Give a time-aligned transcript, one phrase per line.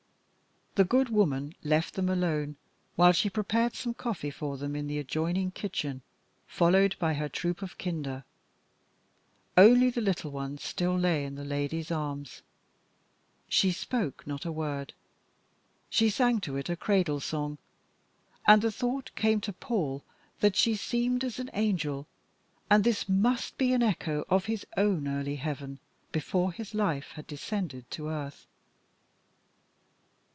[0.75, 2.55] The good woman left them alone
[2.95, 6.01] while she prepared some coffee for them in the adjoining kitchen,
[6.47, 8.23] followed by her troop of kinder.
[9.57, 12.41] Only the little one still lay in the lady's arms.
[13.49, 14.93] She spoke not a word
[15.89, 17.57] she sang to it a cradle song,
[18.47, 20.05] and the thought came to Paul
[20.39, 22.07] that she seemed as an angel,
[22.69, 25.79] and this must be an echo of his own early heaven
[26.13, 28.47] before his life had descended to earth.